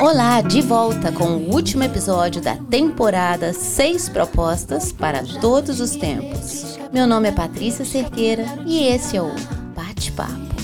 Olá, 0.00 0.40
de 0.40 0.60
volta 0.60 1.12
com 1.12 1.26
o 1.26 1.54
último 1.54 1.84
episódio 1.84 2.42
da 2.42 2.56
temporada 2.56 3.52
Seis 3.52 4.08
Propostas 4.08 4.90
para 4.90 5.22
Todos 5.40 5.78
os 5.78 5.92
Tempos. 5.92 6.76
Meu 6.92 7.06
nome 7.06 7.28
é 7.28 7.32
Patrícia 7.32 7.84
Cerqueira 7.84 8.44
e 8.66 8.82
esse 8.88 9.16
é 9.16 9.22
o 9.22 9.32
Bate-Papo. 9.76 10.54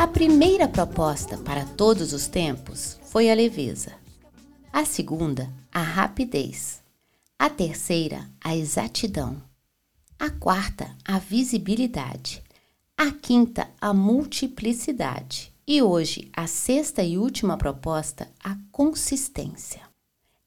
A 0.00 0.06
primeira 0.06 0.66
proposta 0.66 1.36
para 1.36 1.62
todos 1.62 2.14
os 2.14 2.26
tempos 2.26 2.98
foi 3.10 3.30
a 3.30 3.34
leveza. 3.34 3.92
A 4.72 4.86
segunda, 4.86 5.52
a 5.70 5.82
rapidez. 5.82 6.80
A 7.38 7.50
terceira, 7.50 8.26
a 8.42 8.56
exatidão. 8.56 9.42
A 10.18 10.30
quarta, 10.30 10.96
a 11.04 11.18
visibilidade. 11.18 12.42
A 12.96 13.10
quinta, 13.10 13.68
a 13.78 13.92
multiplicidade. 13.92 15.52
E 15.68 15.82
hoje, 15.82 16.30
a 16.32 16.46
sexta 16.46 17.02
e 17.02 17.18
última 17.18 17.58
proposta, 17.58 18.26
a 18.42 18.56
consistência. 18.72 19.89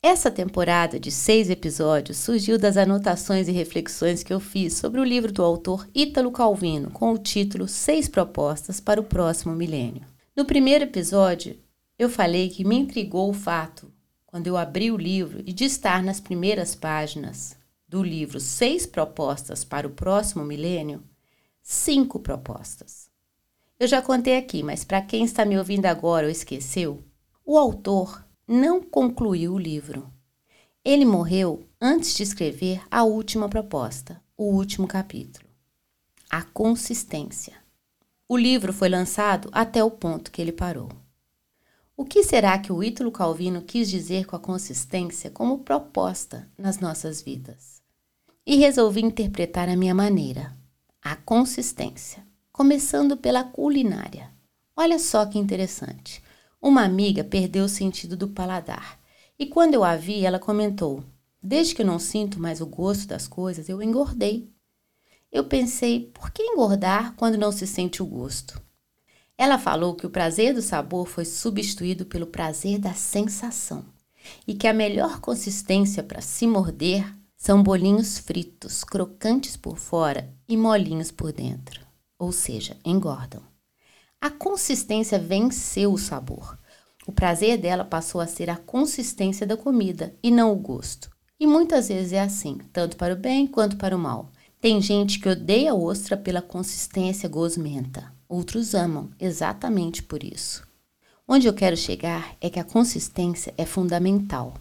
Essa 0.06 0.30
temporada 0.30 1.00
de 1.00 1.10
seis 1.10 1.50
episódios 1.50 2.18
surgiu 2.18 2.58
das 2.58 2.76
anotações 2.76 3.48
e 3.48 3.54
reflexões 3.54 4.22
que 4.22 4.34
eu 4.34 4.40
fiz 4.42 4.74
sobre 4.74 5.00
o 5.00 5.04
livro 5.04 5.32
do 5.32 5.42
autor 5.42 5.88
Ítalo 5.96 6.30
Calvino, 6.30 6.92
com 6.92 7.14
o 7.14 7.18
título 7.18 7.70
Seis 7.70 8.10
Propostas 8.10 8.82
para 8.82 9.00
o 9.00 9.06
Próximo 9.06 9.56
Milênio. 9.56 10.06
No 10.36 10.44
primeiro 10.44 10.84
episódio, 10.84 11.58
eu 11.98 12.10
falei 12.10 12.50
que 12.50 12.66
me 12.66 12.76
intrigou 12.76 13.30
o 13.30 13.34
fato, 13.34 13.90
quando 14.26 14.46
eu 14.46 14.58
abri 14.58 14.92
o 14.92 14.98
livro 14.98 15.42
e 15.46 15.54
de 15.54 15.64
estar 15.64 16.04
nas 16.04 16.20
primeiras 16.20 16.76
páginas 16.76 17.56
do 17.88 18.04
livro 18.04 18.42
Seis 18.42 18.86
Propostas 18.86 19.64
para 19.64 19.88
o 19.88 19.92
Próximo 19.92 20.44
Milênio, 20.44 21.02
cinco 21.62 22.20
propostas. 22.20 23.10
Eu 23.80 23.88
já 23.88 24.02
contei 24.02 24.36
aqui, 24.36 24.64
mas 24.64 24.84
para 24.84 25.02
quem 25.02 25.24
está 25.24 25.46
me 25.46 25.58
ouvindo 25.58 25.86
agora 25.86 26.26
ou 26.26 26.32
esqueceu, 26.32 27.02
o 27.46 27.58
autor 27.58 28.22
não 28.48 28.82
concluiu 28.82 29.54
o 29.54 29.60
livro. 29.60 30.12
Ele 30.84 31.06
morreu 31.06 31.66
antes 31.80 32.14
de 32.14 32.24
escrever 32.24 32.82
a 32.92 33.04
última 33.04 33.48
proposta, 33.48 34.22
o 34.38 34.46
último 34.46 34.88
capítulo. 34.88 35.48
A 36.30 36.42
consistência. 36.42 37.54
O 38.28 38.38
livro 38.38 38.74
foi 38.74 38.90
lançado 38.90 39.50
até 39.52 39.84
o 39.84 39.92
ponto 39.92 40.32
que 40.32 40.42
ele 40.42 40.52
parou. 40.52 40.90
O 41.96 42.04
que 42.04 42.24
será 42.24 42.58
que 42.58 42.74
o 42.74 42.84
Ítalo 42.84 43.12
Calvino 43.12 43.62
quis 43.62 43.90
dizer 43.90 44.26
com 44.26 44.36
a 44.36 44.40
consistência 44.40 45.30
como 45.30 45.60
proposta 45.60 46.50
nas 46.58 46.80
nossas 46.80 47.22
vidas? 47.22 47.82
E 48.46 48.56
resolvi 48.58 49.02
interpretar 49.02 49.70
a 49.70 49.78
minha 49.78 49.94
maneira, 49.94 50.58
a 51.02 51.16
consistência, 51.16 52.26
começando 52.52 53.16
pela 53.16 53.44
culinária. 53.44 54.32
Olha 54.76 54.98
só 55.00 55.26
que 55.26 55.38
interessante. 55.38 56.22
Uma 56.64 56.86
amiga 56.86 57.26
perdeu 57.26 57.66
o 57.66 57.70
sentido 57.70 58.16
do 58.16 58.30
paladar 58.30 58.98
e 59.38 59.46
quando 59.46 59.74
eu 59.74 59.84
a 59.84 59.98
vi, 59.98 60.26
ela 60.26 60.40
comentou: 60.40 61.04
Desde 61.42 61.76
que 61.76 61.82
eu 61.82 61.86
não 61.86 62.00
sinto 62.00 62.40
mais 62.40 62.62
o 62.62 62.66
gosto 62.66 63.06
das 63.06 63.28
coisas, 63.28 63.68
eu 63.68 63.84
engordei. 63.84 64.50
Eu 65.30 65.44
pensei: 65.44 66.10
por 66.14 66.32
que 66.32 66.42
engordar 66.42 67.16
quando 67.18 67.38
não 67.38 67.52
se 67.52 67.68
sente 67.68 68.02
o 68.02 68.06
gosto? 68.06 68.62
Ela 69.38 69.60
falou 69.60 69.94
que 69.94 70.08
o 70.08 70.10
prazer 70.10 70.54
do 70.54 70.62
sabor 70.62 71.06
foi 71.06 71.26
substituído 71.26 72.06
pelo 72.06 72.28
prazer 72.28 72.80
da 72.80 72.94
sensação 72.94 73.84
e 74.48 74.54
que 74.54 74.66
a 74.66 74.74
melhor 74.74 75.20
consistência 75.20 76.02
para 76.02 76.22
se 76.22 76.48
morder 76.48 77.06
são 77.36 77.62
bolinhos 77.62 78.18
fritos, 78.20 78.86
crocantes 78.86 79.58
por 79.58 79.78
fora 79.78 80.34
e 80.48 80.56
molinhos 80.56 81.12
por 81.12 81.34
dentro, 81.34 81.82
ou 82.18 82.32
seja, 82.32 82.78
engordam. 82.86 83.53
A 84.24 84.30
consistência 84.30 85.20
venceu 85.20 85.92
o 85.92 85.98
sabor. 85.98 86.58
O 87.06 87.12
prazer 87.12 87.58
dela 87.58 87.84
passou 87.84 88.22
a 88.22 88.26
ser 88.26 88.50
a 88.50 88.56
consistência 88.56 89.46
da 89.46 89.58
comida 89.58 90.16
e 90.24 90.32
não 90.32 90.54
o 90.54 90.56
gosto. 90.56 91.10
E 91.38 91.46
muitas 91.46 91.90
vezes 91.90 92.14
é 92.14 92.22
assim, 92.22 92.58
tanto 92.72 92.96
para 92.96 93.16
o 93.16 93.18
bem 93.18 93.46
quanto 93.46 93.76
para 93.76 93.94
o 93.94 94.00
mal. 94.00 94.30
Tem 94.62 94.80
gente 94.80 95.20
que 95.20 95.28
odeia 95.28 95.74
a 95.74 95.76
ostra 95.76 96.16
pela 96.16 96.42
consistência 96.42 97.28
gosmenta. 97.28 98.14
Outros 98.30 98.74
amam 98.74 99.10
exatamente 99.20 100.02
por 100.02 100.24
isso. 100.24 100.66
Onde 101.28 101.46
eu 101.46 101.54
quero 101.54 101.76
chegar 101.76 102.38
é 102.40 102.50
que 102.50 102.62
a 102.62 102.64
consistência 102.64 103.54
é 103.58 103.66
fundamental, 103.66 104.54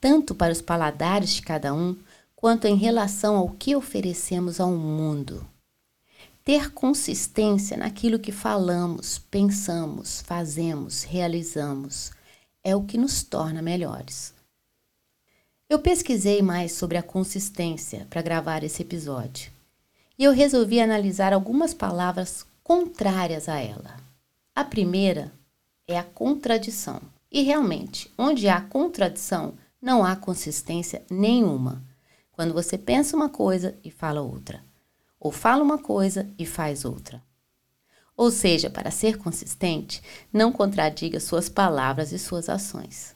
tanto 0.00 0.34
para 0.34 0.54
os 0.54 0.62
paladares 0.62 1.34
de 1.34 1.42
cada 1.42 1.74
um, 1.74 1.98
quanto 2.34 2.66
em 2.66 2.76
relação 2.76 3.36
ao 3.36 3.50
que 3.50 3.76
oferecemos 3.76 4.58
ao 4.58 4.72
mundo 4.72 5.46
ter 6.44 6.72
consistência 6.72 7.76
naquilo 7.76 8.18
que 8.18 8.32
falamos, 8.32 9.18
pensamos, 9.18 10.22
fazemos, 10.22 11.04
realizamos 11.04 12.10
é 12.64 12.74
o 12.74 12.82
que 12.82 12.98
nos 12.98 13.22
torna 13.22 13.62
melhores. 13.62 14.34
Eu 15.68 15.78
pesquisei 15.78 16.42
mais 16.42 16.72
sobre 16.72 16.98
a 16.98 17.02
consistência 17.02 18.06
para 18.10 18.22
gravar 18.22 18.62
esse 18.64 18.82
episódio 18.82 19.52
e 20.18 20.24
eu 20.24 20.32
resolvi 20.32 20.80
analisar 20.80 21.32
algumas 21.32 21.72
palavras 21.72 22.44
contrárias 22.62 23.48
a 23.48 23.58
ela. 23.58 23.96
A 24.54 24.64
primeira 24.64 25.32
é 25.86 25.98
a 25.98 26.04
contradição. 26.04 27.00
E 27.30 27.42
realmente, 27.42 28.12
onde 28.18 28.48
há 28.48 28.60
contradição, 28.60 29.54
não 29.80 30.04
há 30.04 30.14
consistência 30.14 31.02
nenhuma. 31.10 31.82
Quando 32.32 32.52
você 32.52 32.76
pensa 32.76 33.16
uma 33.16 33.30
coisa 33.30 33.74
e 33.82 33.90
fala 33.90 34.20
outra 34.20 34.60
ou 35.22 35.30
fala 35.30 35.62
uma 35.62 35.78
coisa 35.78 36.28
e 36.36 36.44
faz 36.44 36.84
outra. 36.84 37.22
Ou 38.16 38.28
seja, 38.28 38.68
para 38.68 38.90
ser 38.90 39.16
consistente, 39.18 40.02
não 40.32 40.50
contradiga 40.50 41.20
suas 41.20 41.48
palavras 41.48 42.10
e 42.10 42.18
suas 42.18 42.48
ações. 42.48 43.14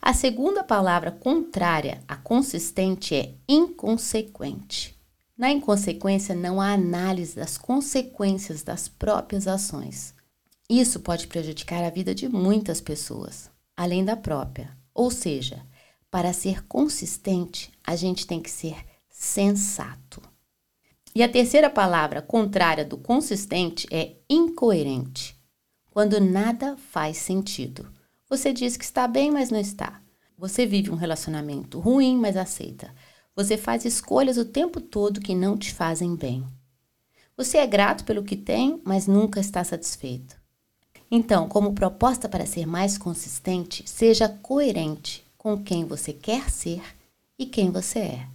A 0.00 0.12
segunda 0.12 0.62
palavra 0.62 1.10
contrária 1.10 2.02
a 2.06 2.14
consistente 2.14 3.14
é 3.14 3.34
inconsequente. 3.48 4.94
Na 5.36 5.50
inconsequência, 5.50 6.34
não 6.34 6.60
há 6.60 6.74
análise 6.74 7.36
das 7.36 7.56
consequências 7.56 8.62
das 8.62 8.86
próprias 8.86 9.48
ações. 9.48 10.14
Isso 10.68 11.00
pode 11.00 11.26
prejudicar 11.26 11.82
a 11.82 11.90
vida 11.90 12.14
de 12.14 12.28
muitas 12.28 12.82
pessoas, 12.82 13.50
além 13.74 14.04
da 14.04 14.14
própria. 14.14 14.76
Ou 14.94 15.10
seja, 15.10 15.64
para 16.10 16.34
ser 16.34 16.66
consistente, 16.66 17.72
a 17.82 17.96
gente 17.96 18.26
tem 18.26 18.42
que 18.42 18.50
ser 18.50 18.76
sensato. 19.08 20.31
E 21.14 21.22
a 21.22 21.28
terceira 21.28 21.68
palavra 21.68 22.22
contrária 22.22 22.84
do 22.84 22.96
consistente 22.96 23.86
é 23.90 24.16
incoerente. 24.30 25.36
Quando 25.90 26.18
nada 26.18 26.76
faz 26.76 27.18
sentido. 27.18 27.92
Você 28.30 28.52
diz 28.52 28.78
que 28.78 28.84
está 28.84 29.06
bem, 29.06 29.30
mas 29.30 29.50
não 29.50 29.60
está. 29.60 30.00
Você 30.38 30.64
vive 30.64 30.90
um 30.90 30.96
relacionamento 30.96 31.78
ruim, 31.78 32.16
mas 32.16 32.36
aceita. 32.36 32.94
Você 33.36 33.58
faz 33.58 33.84
escolhas 33.84 34.38
o 34.38 34.44
tempo 34.44 34.80
todo 34.80 35.20
que 35.20 35.34
não 35.34 35.56
te 35.56 35.72
fazem 35.72 36.16
bem. 36.16 36.46
Você 37.36 37.58
é 37.58 37.66
grato 37.66 38.04
pelo 38.04 38.24
que 38.24 38.36
tem, 38.36 38.80
mas 38.84 39.06
nunca 39.06 39.38
está 39.38 39.62
satisfeito. 39.62 40.36
Então, 41.10 41.46
como 41.46 41.74
proposta 41.74 42.26
para 42.26 42.46
ser 42.46 42.66
mais 42.66 42.96
consistente, 42.96 43.84
seja 43.86 44.28
coerente 44.28 45.22
com 45.36 45.62
quem 45.62 45.84
você 45.84 46.12
quer 46.12 46.48
ser 46.50 46.82
e 47.38 47.44
quem 47.44 47.70
você 47.70 47.98
é. 47.98 48.28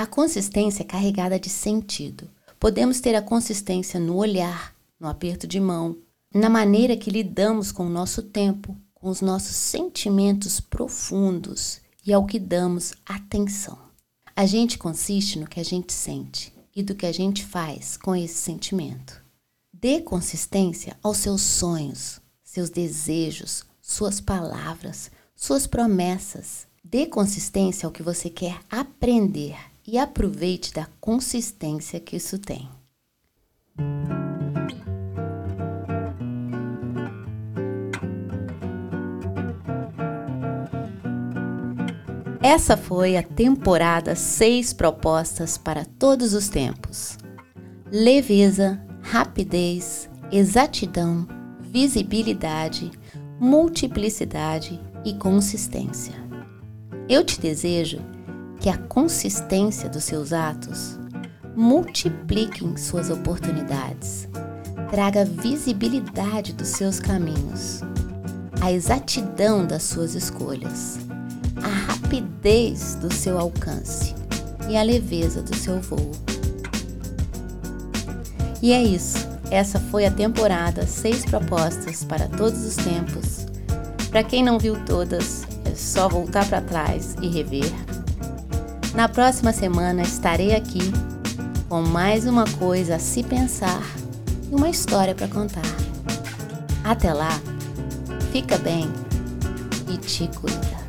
A 0.00 0.06
consistência 0.06 0.82
é 0.82 0.86
carregada 0.86 1.38
de 1.38 1.50
sentido. 1.50 2.30
Podemos 2.58 3.00
ter 3.00 3.14
a 3.14 3.20
consistência 3.20 4.00
no 4.00 4.16
olhar, 4.16 4.74
no 4.98 5.06
aperto 5.06 5.46
de 5.46 5.60
mão, 5.60 5.94
na 6.34 6.48
maneira 6.48 6.96
que 6.96 7.10
lidamos 7.10 7.70
com 7.70 7.84
o 7.84 7.90
nosso 7.90 8.22
tempo, 8.22 8.74
com 8.94 9.10
os 9.10 9.20
nossos 9.20 9.54
sentimentos 9.54 10.58
profundos 10.58 11.82
e 12.02 12.14
ao 12.14 12.24
que 12.24 12.38
damos 12.38 12.94
atenção. 13.04 13.78
A 14.34 14.46
gente 14.46 14.78
consiste 14.78 15.38
no 15.38 15.46
que 15.46 15.60
a 15.60 15.62
gente 15.62 15.92
sente 15.92 16.50
e 16.74 16.82
do 16.82 16.94
que 16.94 17.04
a 17.04 17.12
gente 17.12 17.44
faz 17.44 17.98
com 17.98 18.16
esse 18.16 18.36
sentimento. 18.36 19.22
Dê 19.70 20.00
consistência 20.00 20.96
aos 21.02 21.18
seus 21.18 21.42
sonhos, 21.42 22.22
seus 22.42 22.70
desejos, 22.70 23.66
suas 23.82 24.18
palavras, 24.18 25.10
suas 25.36 25.66
promessas. 25.66 26.66
Dê 26.82 27.04
consistência 27.04 27.86
ao 27.86 27.92
que 27.92 28.02
você 28.02 28.30
quer 28.30 28.60
aprender 28.70 29.69
e 29.90 29.98
aproveite 29.98 30.72
da 30.72 30.86
consistência 31.00 31.98
que 31.98 32.14
isso 32.14 32.38
tem. 32.38 32.68
Essa 42.40 42.76
foi 42.76 43.16
a 43.16 43.22
temporada 43.22 44.14
6 44.14 44.72
propostas 44.74 45.58
para 45.58 45.84
todos 45.84 46.34
os 46.34 46.48
tempos. 46.48 47.18
Leveza, 47.90 48.80
rapidez, 49.02 50.08
exatidão, 50.30 51.26
visibilidade, 51.60 52.92
multiplicidade 53.40 54.80
e 55.04 55.14
consistência. 55.14 56.14
Eu 57.08 57.24
te 57.24 57.40
desejo 57.40 57.98
que 58.60 58.68
a 58.68 58.76
consistência 58.76 59.88
dos 59.88 60.04
seus 60.04 60.32
atos 60.32 60.98
multipliquem 61.56 62.76
suas 62.76 63.10
oportunidades, 63.10 64.28
traga 64.90 65.24
visibilidade 65.24 66.52
dos 66.52 66.68
seus 66.68 67.00
caminhos, 67.00 67.80
a 68.60 68.70
exatidão 68.70 69.66
das 69.66 69.82
suas 69.82 70.14
escolhas, 70.14 70.98
a 71.62 71.92
rapidez 71.92 72.96
do 72.96 73.12
seu 73.12 73.38
alcance 73.38 74.14
e 74.68 74.76
a 74.76 74.82
leveza 74.82 75.42
do 75.42 75.56
seu 75.56 75.80
voo. 75.80 76.10
E 78.62 78.72
é 78.72 78.82
isso. 78.82 79.28
Essa 79.50 79.80
foi 79.80 80.04
a 80.06 80.10
temporada 80.10 80.86
Seis 80.86 81.24
Propostas 81.24 82.04
para 82.04 82.28
Todos 82.28 82.64
os 82.64 82.76
Tempos. 82.76 83.46
Para 84.10 84.22
quem 84.22 84.44
não 84.44 84.58
viu 84.58 84.76
todas, 84.84 85.44
é 85.64 85.74
só 85.74 86.08
voltar 86.08 86.48
para 86.48 86.60
trás 86.60 87.16
e 87.20 87.28
rever. 87.28 87.72
Na 88.94 89.08
próxima 89.08 89.52
semana 89.52 90.02
estarei 90.02 90.54
aqui 90.54 90.92
com 91.68 91.80
mais 91.80 92.26
uma 92.26 92.44
coisa 92.58 92.96
a 92.96 92.98
se 92.98 93.22
pensar 93.22 93.82
e 94.50 94.54
uma 94.54 94.68
história 94.68 95.14
para 95.14 95.28
contar. 95.28 95.62
Até 96.82 97.12
lá, 97.12 97.40
fica 98.32 98.58
bem 98.58 98.90
e 99.88 99.96
te 99.96 100.28
cuida. 100.36 100.79